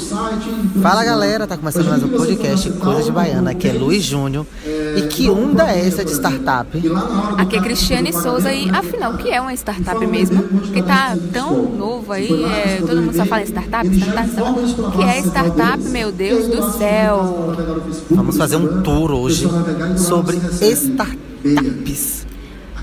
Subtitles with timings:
[0.00, 4.46] Fala galera, tá começando mais um podcast Coisa de Baiana, aqui é Luiz Júnior
[4.96, 6.70] e que onda é essa de startup?
[7.36, 10.42] Aqui é Cristiane Souza e afinal, o que é uma startup mesmo?
[10.42, 14.80] Porque tá tão novo aí, é, todo mundo só fala startup, startup, startup.
[14.80, 17.54] O que é startup, meu Deus do céu?
[18.10, 19.46] Vamos fazer um tour hoje
[19.98, 22.19] sobre startups.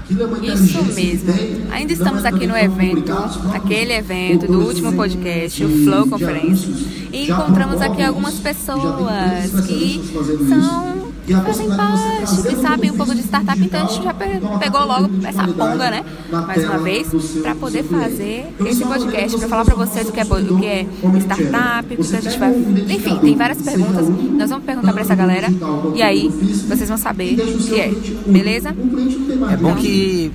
[0.09, 1.33] Isso mesmo.
[1.71, 3.11] Ainda estamos aqui no evento,
[3.53, 6.65] aquele evento do último podcast, o Flow Conference,
[7.11, 10.01] e encontramos aqui algumas pessoas que
[10.47, 10.96] são
[11.27, 15.09] que fazem parte, que sabem um pouco de startup, então a gente já pegou logo
[15.25, 16.05] essa ponga, né?
[16.31, 17.09] Mais uma vez,
[17.41, 20.87] para poder fazer esse podcast, para falar para vocês o que é, o que é
[21.19, 22.51] startup, o que a gente vai.
[22.55, 24.07] Enfim, tem várias perguntas.
[24.07, 25.47] Nós vamos perguntar para essa galera
[25.93, 27.91] e aí vocês vão saber o que é,
[28.25, 28.69] beleza?
[28.69, 30.31] É bom que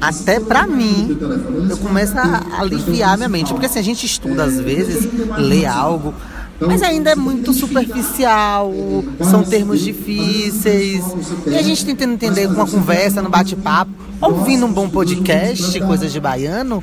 [0.00, 1.18] até para mim
[1.68, 6.14] eu começo a aliviar minha mente, porque assim a gente estuda às vezes, lê algo
[6.60, 8.72] mas ainda é muito superficial,
[9.22, 11.04] são termos difíceis.
[11.46, 16.12] E a gente tentando entender com uma conversa, no bate-papo, ouvindo um bom podcast, coisas
[16.12, 16.82] de baiano,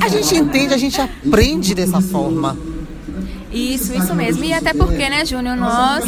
[0.00, 2.56] a gente entende, a gente aprende dessa forma.
[3.52, 4.44] Isso, isso mesmo.
[4.44, 6.04] E até porque, né, Júnior, nós,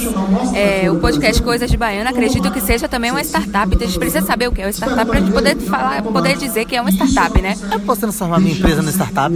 [0.54, 3.66] é, o podcast Coisas de Baiano, acredito que seja também uma startup.
[3.66, 6.02] Então a gente precisa saber o que é uma startup para a gente poder falar,
[6.02, 7.56] poder dizer que é uma startup, né?
[7.72, 9.34] Eu posso transformar minha empresa numa startup?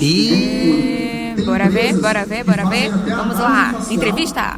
[0.00, 0.99] E
[1.44, 2.90] Bora ver, bora ver, bora ver.
[2.90, 4.56] Vamos lá, entrevista.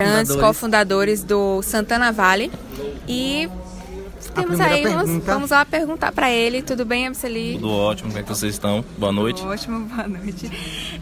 [0.00, 2.50] Grandes cofundadores do Santana Valley
[3.08, 3.48] e
[4.34, 6.62] temos aí uns, vamos lá perguntar para ele.
[6.62, 7.54] Tudo bem, Abseli?
[7.54, 8.84] Tudo ótimo, como é que vocês estão?
[8.98, 9.40] Boa noite.
[9.40, 10.50] Tudo ótimo, boa noite.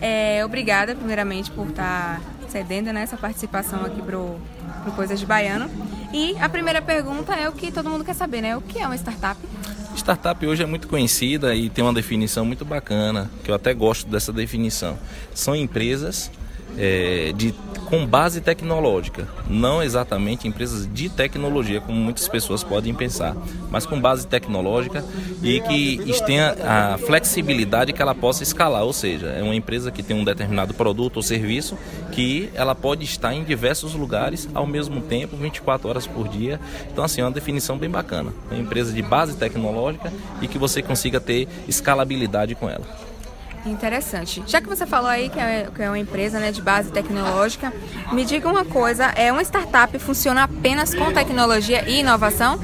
[0.01, 4.39] É, obrigada, primeiramente, por estar cedendo né, essa participação aqui pro,
[4.83, 5.71] pro Coisas de Baiano.
[6.13, 8.57] E a primeira pergunta é o que todo mundo quer saber, né?
[8.57, 9.41] O que é uma startup?
[9.97, 14.09] Startup hoje é muito conhecida e tem uma definição muito bacana, que eu até gosto
[14.09, 14.99] dessa definição.
[15.35, 16.31] São empresas
[16.79, 17.55] é, de,
[17.87, 23.37] com base tecnológica, não exatamente empresas de tecnologia, como muitas pessoas podem pensar,
[23.71, 25.05] mas com base tecnológica
[25.43, 30.03] e que tenha a flexibilidade que ela possa escalar, ou seja, é uma empresa que
[30.03, 31.77] tem um determinado produto ou serviço
[32.13, 36.61] que ela pode estar em diversos lugares ao mesmo tempo, 24 horas por dia.
[36.91, 38.33] Então, assim, é uma definição bem bacana.
[38.51, 43.12] Uma empresa de base tecnológica e que você consiga ter escalabilidade com ela.
[43.65, 44.43] Interessante.
[44.47, 47.73] Já que você falou aí que é, que é uma empresa né, de base tecnológica,
[48.13, 52.59] me diga uma coisa: é uma startup funciona apenas com tecnologia e inovação?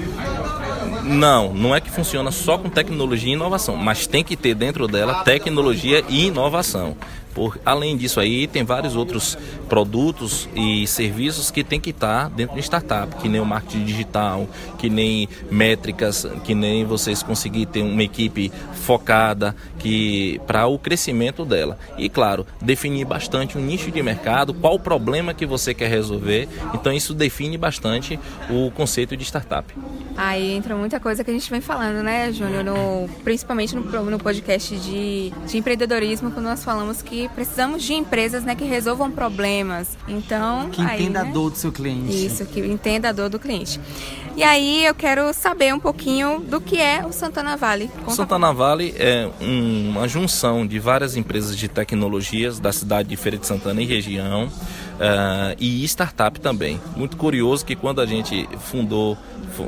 [1.05, 4.87] Não, não é que funciona só com tecnologia e inovação, mas tem que ter dentro
[4.87, 6.97] dela tecnologia e inovação.
[7.39, 9.39] Por, além disso aí, tem vários outros
[9.69, 14.49] produtos e serviços que tem que estar dentro de startup, que nem o marketing digital,
[14.77, 21.45] que nem métricas, que nem vocês conseguir ter uma equipe focada que para o crescimento
[21.45, 21.79] dela.
[21.97, 26.49] E claro, definir bastante um nicho de mercado, qual o problema que você quer resolver.
[26.75, 28.19] Então isso define bastante
[28.51, 29.73] o conceito de startup.
[30.17, 32.65] Aí entra muita coisa que a gente vem falando, né, Júnior?
[32.65, 38.45] No, principalmente no, no podcast de, de empreendedorismo, quando nós falamos que precisamos de empresas
[38.45, 39.97] né, que resolvam problemas.
[40.07, 41.31] Então, que aí, entenda né?
[41.31, 42.27] a dor do seu cliente.
[42.27, 43.81] Isso, que entenda a dor do cliente.
[44.37, 47.91] E aí eu quero saber um pouquinho do que é o Santana Valley.
[48.07, 53.17] O Santana Valley é um, uma junção de várias empresas de tecnologias da cidade de
[53.17, 54.49] Feira de Santana e região
[54.99, 56.81] uh, e startup também.
[56.97, 59.17] Muito curioso que quando a gente fundou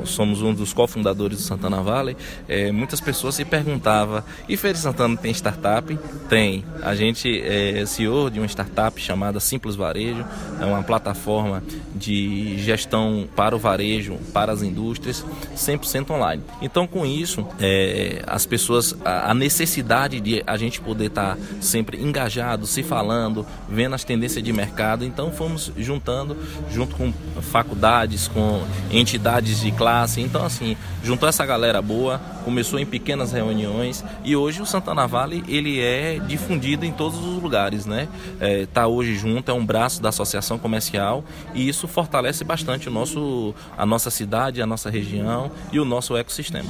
[0.05, 2.15] somos um dos cofundadores do Santana Valley,
[2.47, 5.97] é, muitas pessoas se perguntavam, e Feira Santana tem startup?
[6.29, 6.63] Tem.
[6.81, 10.25] A gente é CEO de uma startup chamada Simples Varejo,
[10.59, 11.63] é uma plataforma
[11.95, 15.25] de gestão para o varejo, para as indústrias,
[15.55, 16.43] 100% online.
[16.61, 21.41] Então, com isso, é, as pessoas, a, a, necessidade de a gente poder estar tá
[21.59, 26.37] sempre engajado, se falando, vendo as tendências de mercado, então fomos juntando,
[26.71, 27.11] junto com
[27.41, 30.21] faculdades, com entidades de classe.
[30.21, 35.43] Então, assim, juntou essa galera boa, começou em pequenas reuniões e hoje o Santana Vale
[35.47, 38.07] ele é difundido em todos os lugares, né?
[38.39, 42.91] É, tá hoje junto, é um braço da associação comercial e isso fortalece bastante o
[42.91, 46.69] nosso, a nossa cidade, a nossa região e o nosso ecossistema.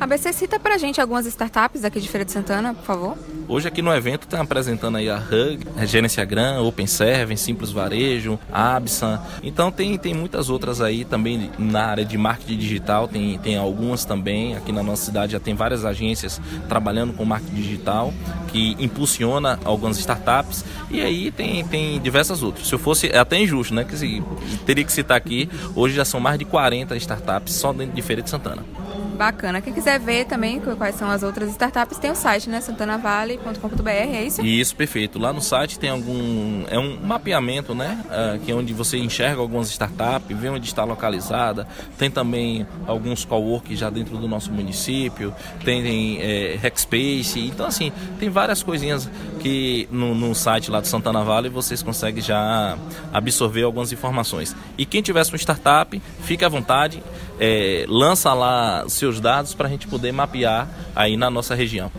[0.00, 3.37] ABC, cita pra gente algumas startups aqui de Feira de Santana, por favor.
[3.50, 7.72] Hoje aqui no evento está apresentando aí a Hug, a Gerência Gran, Open Service, Simples
[7.72, 9.22] Varejo, Absa.
[9.42, 14.04] Então tem, tem muitas outras aí também na área de marketing digital, tem, tem algumas
[14.04, 14.54] também.
[14.54, 18.12] Aqui na nossa cidade já tem várias agências trabalhando com marketing digital
[18.52, 22.68] que impulsiona algumas startups e aí tem, tem diversas outras.
[22.68, 23.82] Se eu fosse, é até injusto, né?
[23.82, 24.22] Que se,
[24.66, 28.20] teria que citar aqui, hoje já são mais de 40 startups só dentro de Feira
[28.20, 28.62] de Santana.
[29.18, 29.60] Bacana.
[29.60, 32.60] Quem quiser ver também quais são as outras startups, tem o site, né?
[32.60, 34.40] santanavale.com.br, é isso?
[34.46, 35.18] Isso, perfeito.
[35.18, 36.64] Lá no site tem algum.
[36.70, 37.98] É um mapeamento, né?
[38.06, 41.66] Uh, que é onde você enxerga algumas startups, vê onde está localizada.
[41.98, 45.34] Tem também alguns cowork já dentro do nosso município.
[45.64, 47.40] Tem é, Hackspace.
[47.40, 49.10] Então, assim, tem várias coisinhas
[49.40, 52.78] que no, no site lá do Santana Vale vocês conseguem já
[53.12, 54.54] absorver algumas informações.
[54.76, 57.02] E quem tivesse uma startup, fique à vontade
[57.40, 61.90] é, lança lá seus dados para a gente poder mapear aí na nossa região.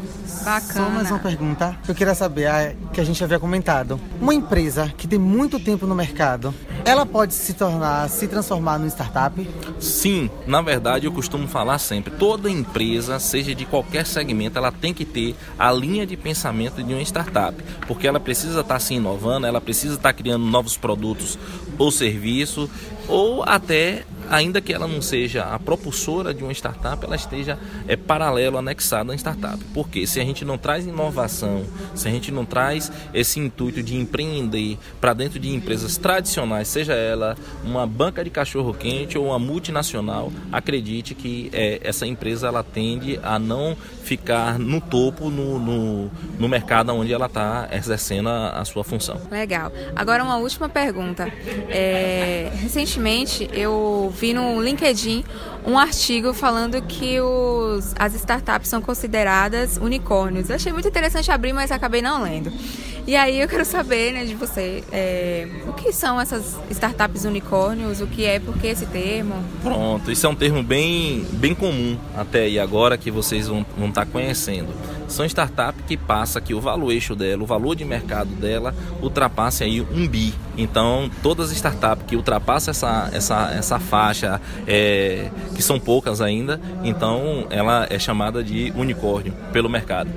[0.43, 0.73] Bacana.
[0.73, 1.75] Só mais uma pergunta.
[1.87, 3.99] Eu queria saber, a, que a gente havia comentado.
[4.21, 6.53] Uma empresa que tem muito tempo no mercado,
[6.85, 9.49] ela pode se tornar, se transformar numa startup?
[9.79, 14.93] Sim, na verdade eu costumo falar sempre, toda empresa, seja de qualquer segmento, ela tem
[14.93, 19.47] que ter a linha de pensamento de uma startup, porque ela precisa estar se inovando,
[19.47, 21.37] ela precisa estar criando novos produtos
[21.77, 22.69] ou serviços,
[23.07, 27.95] ou até ainda que ela não seja a propulsora de uma startup, ela esteja é,
[27.95, 29.63] paralelo, anexada à startup.
[29.73, 31.65] Porque se a gente não traz inovação,
[31.95, 36.93] se a gente não traz esse intuito de empreender para dentro de empresas tradicionais, seja
[36.93, 42.63] ela uma banca de cachorro quente ou uma multinacional, acredite que é, essa empresa ela
[42.63, 48.49] tende a não ficar no topo no, no, no mercado onde ela está exercendo a,
[48.59, 49.21] a, sua função.
[49.29, 49.71] Legal.
[49.95, 51.31] Agora uma última pergunta.
[51.69, 55.23] É, recentemente eu vi no LinkedIn
[55.65, 60.49] um artigo falando que os, as startups são consideradas unicórnios.
[60.49, 62.51] Eu achei muito interessante abrir, mas acabei não lendo.
[63.07, 68.01] E aí eu quero saber né, de você é, o que são essas startups unicórnios,
[68.01, 69.43] o que é, por que esse termo?
[69.63, 73.89] Pronto, isso é um termo bem, bem comum até aí agora que vocês vão, vão
[73.89, 74.67] estar conhecendo.
[75.09, 79.81] São startups que passa que o valuation dela, o valor de mercado dela ultrapasse aí
[79.81, 80.33] um bi.
[80.57, 86.61] Então todas as startups que ultrapassam essa, essa, essa faixa, é, que são poucas ainda,
[86.83, 90.09] então ela é chamada de unicórnio pelo mercado.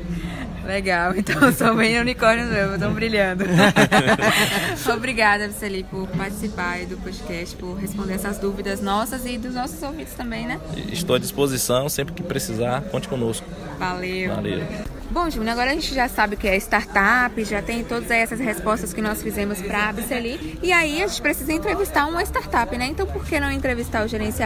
[0.64, 3.44] Legal, então são bem unicórnios mesmo, estão brilhando.
[4.94, 10.14] Obrigada, Viceli, por participar do podcast, por responder essas dúvidas nossas e dos nossos ouvintes
[10.14, 10.60] também, né?
[10.90, 13.46] Estou à disposição, sempre que precisar, conte conosco.
[13.78, 14.34] Valeu.
[14.34, 14.91] Valeu.
[15.12, 18.40] Bom, Júnior, agora a gente já sabe o que é startup, já tem todas essas
[18.40, 20.58] respostas que nós fizemos para a Abiceli.
[20.62, 22.86] E aí a gente precisa entrevistar uma startup, né?
[22.86, 24.38] Então por que não entrevistar o gerente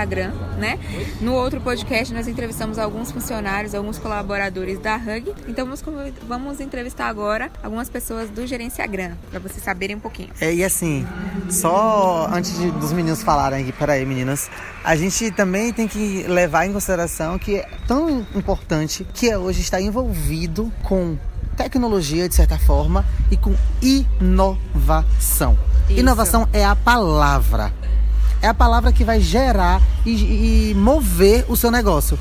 [0.58, 0.76] né?
[1.20, 5.32] No outro podcast nós entrevistamos alguns funcionários, alguns colaboradores da Hug.
[5.46, 5.84] Então vamos,
[6.26, 8.42] vamos entrevistar agora algumas pessoas do
[8.82, 10.30] Agran, para vocês saberem um pouquinho.
[10.40, 11.06] É, e assim,
[11.48, 14.50] só antes de, dos meninos falarem aqui, peraí meninas,
[14.82, 19.60] a gente também tem que levar em consideração que é tão importante que é hoje
[19.60, 21.16] estar envolvido com
[21.56, 25.58] tecnologia, de certa forma, e com inovação.
[25.88, 26.00] Isso.
[26.00, 27.72] Inovação é a palavra.
[28.42, 32.18] É a palavra que vai gerar e, e mover o seu negócio.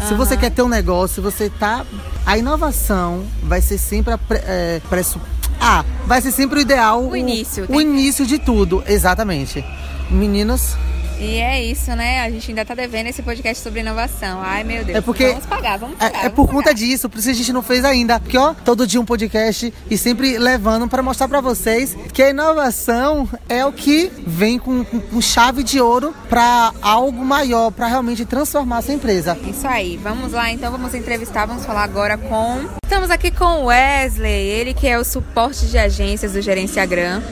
[0.00, 0.08] Uhum.
[0.08, 1.84] Se você quer ter um negócio, você tá.
[2.24, 5.20] A inovação vai ser sempre a é, preço.
[5.60, 7.04] Ah, vai ser sempre o ideal.
[7.04, 7.66] O início.
[7.68, 9.64] O, o início de tudo, exatamente.
[10.10, 10.76] Meninos,
[11.18, 12.20] e é isso, né?
[12.20, 14.40] A gente ainda tá devendo esse podcast sobre inovação.
[14.42, 14.98] Ai, meu Deus.
[14.98, 16.10] É porque vamos pagar, vamos pagar.
[16.10, 16.56] É, vamos é por pagar.
[16.58, 18.18] conta disso, por isso a gente não fez ainda.
[18.20, 22.30] Porque, ó, todo dia um podcast e sempre levando para mostrar para vocês que a
[22.30, 27.86] inovação é o que vem com, com, com chave de ouro para algo maior, para
[27.86, 29.38] realmente transformar essa empresa.
[29.46, 29.96] Isso aí.
[29.96, 32.60] Vamos lá, então vamos entrevistar, vamos falar agora com.
[32.84, 37.22] Estamos aqui com o Wesley, ele que é o suporte de agências do Gerenciagram.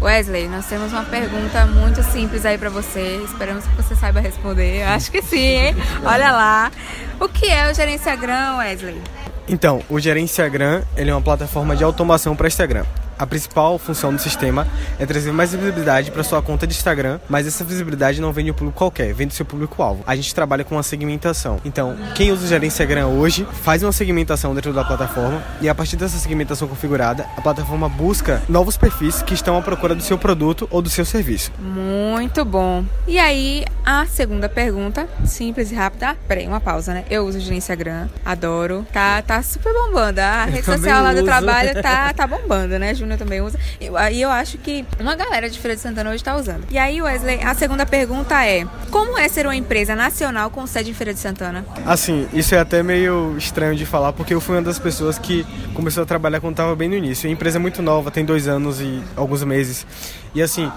[0.00, 3.20] Wesley, nós temos uma pergunta muito simples aí para você.
[3.24, 4.82] Esperamos que você saiba responder.
[4.84, 5.76] Acho que sim, hein?
[6.04, 6.70] Olha lá.
[7.18, 9.00] O que é o Gerenciagram, Wesley?
[9.48, 12.84] Então, o Gerenciagram ele é uma plataforma de automação para Instagram.
[13.18, 14.66] A principal função do sistema
[14.98, 18.50] é trazer mais visibilidade para sua conta de Instagram, mas essa visibilidade não vem de
[18.50, 20.02] um público qualquer, vem do seu público-alvo.
[20.06, 21.60] A gente trabalha com uma segmentação.
[21.64, 25.74] Então, quem usa o Gerência Instagram hoje faz uma segmentação dentro da plataforma e a
[25.74, 30.16] partir dessa segmentação configurada, a plataforma busca novos perfis que estão à procura do seu
[30.16, 31.50] produto ou do seu serviço.
[31.58, 32.84] Muito bom.
[33.08, 36.16] E aí, a segunda pergunta, simples e rápida.
[36.28, 37.04] Peraí, uma pausa, né?
[37.10, 38.86] Eu uso o Instagram, adoro.
[38.92, 40.20] Tá, tá super bombando.
[40.20, 43.07] A rede social lá do trabalho tá, tá bombando, né, Júnior?
[43.08, 43.58] Júnior também usa.
[43.80, 46.64] E aí eu acho que uma galera de Feira de Santana hoje está usando.
[46.70, 50.90] E aí, Wesley, a segunda pergunta é: como é ser uma empresa nacional com sede
[50.90, 51.64] em Feira de Santana?
[51.86, 55.46] Assim, isso é até meio estranho de falar, porque eu fui uma das pessoas que
[55.74, 57.28] começou a trabalhar quando estava bem no início.
[57.28, 59.86] A empresa é muito nova, tem dois anos e alguns meses.
[60.34, 60.70] E assim,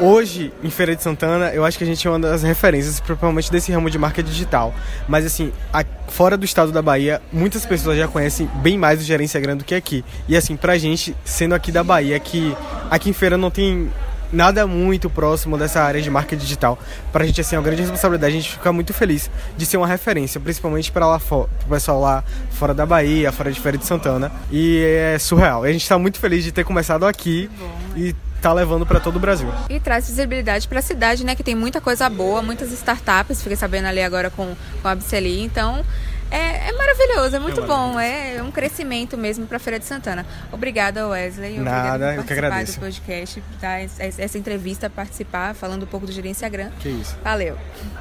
[0.00, 3.50] hoje, em Feira de Santana, eu acho que a gente é uma das referências, principalmente
[3.50, 4.74] desse ramo de marca digital.
[5.06, 9.04] Mas assim, a, fora do estado da Bahia, muitas pessoas já conhecem bem mais o
[9.04, 10.04] Gerência Grande do que aqui.
[10.28, 12.56] E assim, pra gente, sendo aqui da Bahia, que
[12.90, 13.90] aqui em Feira não tem
[14.32, 16.78] nada muito próximo dessa área de marketing digital.
[17.12, 18.32] Pra gente, assim, é uma grande responsabilidade.
[18.32, 22.00] A gente fica muito feliz de ser uma referência, principalmente para lá fora, pro pessoal
[22.00, 24.30] lá fora da Bahia, fora de Feira de Santana.
[24.50, 25.66] E é surreal.
[25.66, 27.50] E a gente tá muito feliz de ter começado aqui
[27.96, 29.48] e tá levando para todo o Brasil.
[29.68, 31.34] E traz visibilidade para a cidade, né?
[31.34, 33.42] Que tem muita coisa boa, muitas startups.
[33.42, 35.42] Fiquei sabendo ali agora com, com a Abseli.
[35.42, 35.84] Então,
[36.30, 39.86] é, é, maravilhoso, é muito é bom, é um crescimento mesmo para a Feira de
[39.86, 40.26] Santana.
[40.52, 41.58] Obrigada, Wesley.
[41.58, 42.74] Nada, eu que agradeço.
[42.74, 46.70] do podcast, dar essa entrevista, participar, falando um pouco do Gerenciagram.
[46.80, 47.16] Que isso.
[47.24, 47.56] Valeu.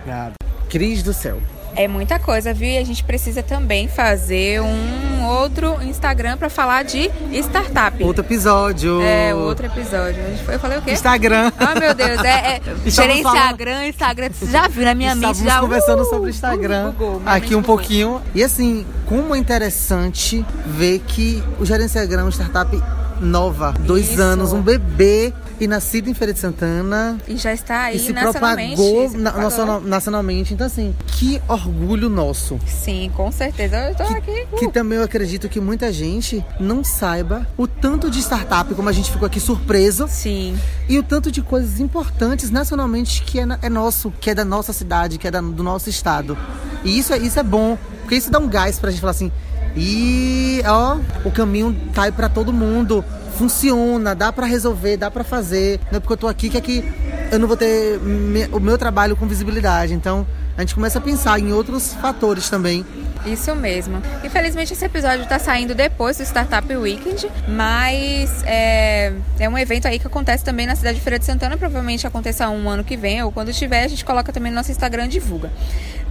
[0.06, 0.34] Nada.
[0.70, 1.41] Cris do céu.
[1.77, 2.69] É muita coisa, viu?
[2.69, 8.03] E a gente precisa também fazer um outro Instagram para falar de startup.
[8.03, 9.00] Outro episódio.
[9.00, 10.19] É, outro episódio.
[10.51, 10.91] Eu falei o quê?
[10.93, 11.51] Instagram.
[11.60, 12.19] Ah, oh, meu Deus.
[12.24, 14.29] É, é Instagram, Instagram.
[14.41, 15.50] Já viu na minha Estávamos mente?
[15.53, 16.93] Já conversando uh, sobre Instagram.
[17.00, 18.24] Uh, aqui um pouquinho.
[18.34, 22.75] E assim, como é interessante ver que o Gerenciagram é uma startup
[23.22, 24.22] nova, dois Isso.
[24.22, 27.17] anos, um bebê e nascido em Feira de Santana.
[27.27, 28.13] E já está aí e se.
[28.13, 29.81] Propagou, se propagou.
[29.81, 30.53] nacionalmente.
[30.53, 32.59] Então, assim, que orgulho nosso.
[32.65, 33.89] Sim, com certeza.
[33.89, 34.47] Eu tô que, aqui.
[34.51, 34.57] Uh.
[34.57, 38.91] Que também eu acredito que muita gente não saiba o tanto de startup, como a
[38.91, 40.07] gente ficou aqui surpreso.
[40.07, 40.57] Sim.
[40.87, 44.73] E o tanto de coisas importantes nacionalmente que é, é nosso, que é da nossa
[44.73, 46.37] cidade, que é da, do nosso estado.
[46.83, 49.31] E isso é, isso é bom, porque isso dá um gás pra gente falar assim.
[49.75, 53.03] E ó, o caminho tá aí para todo mundo
[53.38, 55.79] funciona, dá para resolver, dá para fazer.
[55.91, 56.84] Não é porque eu tô aqui que aqui
[57.32, 59.94] eu não vou ter me, o meu trabalho com visibilidade.
[59.94, 60.25] Então,
[60.58, 62.84] a gente começa a pensar em outros fatores também.
[63.25, 64.01] Isso mesmo.
[64.24, 70.00] Infelizmente esse episódio está saindo depois do Startup Weekend, mas é, é, um evento aí
[70.00, 71.58] que acontece também na cidade de Feira de Santana.
[71.58, 74.72] Provavelmente aconteça um ano que vem ou quando estiver, a gente coloca também no nosso
[74.72, 75.51] Instagram e divulga.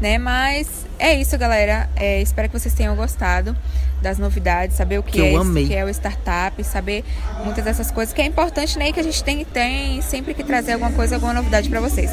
[0.01, 0.19] Né?
[0.19, 1.89] Mas é isso, galera.
[1.97, 3.57] É, espero que vocês tenham gostado
[4.01, 7.03] das novidades, saber o que, que é, isso, que é o startup, saber
[7.45, 8.91] muitas dessas coisas que é importante, né?
[8.91, 12.11] E que a gente tem, tem sempre que trazer alguma coisa, alguma novidade para vocês.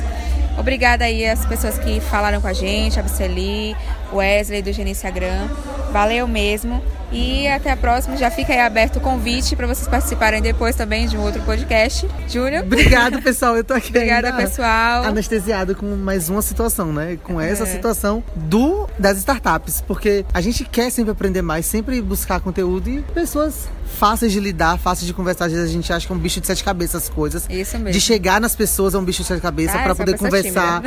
[0.58, 3.76] Obrigada aí às pessoas que falaram com a gente, a Biceli,
[4.14, 5.50] Wesley do Gerenciagram.
[5.92, 6.82] Valeu mesmo.
[7.14, 8.18] E até a próxima.
[8.18, 12.10] Já fica aí aberto o convite para vocês participarem depois também de um outro podcast.
[12.28, 12.64] Júnior.
[12.64, 13.56] Obrigado, pessoal.
[13.56, 13.90] Eu tô aqui.
[13.90, 15.04] Obrigada, pessoal.
[15.04, 17.18] Anestesiado com mais uma situação, né?
[17.24, 17.66] Com essa é.
[17.68, 19.82] situação do das startups.
[19.82, 24.78] Porque a gente quer sempre aprender mais, sempre buscar conteúdo e pessoas fáceis de lidar,
[24.80, 25.46] fáceis de conversar.
[25.46, 27.46] Às vezes a gente acha que é um bicho de sete cabeças as coisas.
[27.50, 27.92] Isso mesmo.
[27.92, 30.82] De chegar nas pessoas é um bicho de sete cabeças ah, para poder conversar.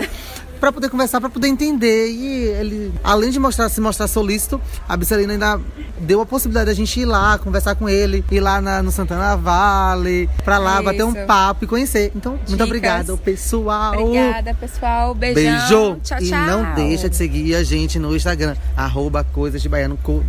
[0.59, 2.09] para poder conversar, para poder entender.
[2.09, 5.61] E ele, além de mostrar, se mostrar solícito, a Bicelina ainda
[6.01, 9.37] deu a possibilidade da gente ir lá, conversar com ele, ir lá na, no Santana
[9.37, 10.85] Vale, para lá, Isso.
[10.85, 12.13] bater um papo e conhecer.
[12.15, 12.49] Então, Dicas.
[12.51, 14.01] muito obrigada, pessoal.
[14.01, 15.15] Obrigada, pessoal.
[15.15, 15.95] Beijão.
[15.95, 16.01] Beijo.
[16.03, 20.21] Tchau, e não deixa de seguir a gente no Instagram, arroba Coisas de Baiano com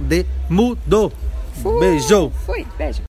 [1.79, 2.31] Beijo.
[2.45, 2.65] Fui.
[2.77, 3.06] Beijo.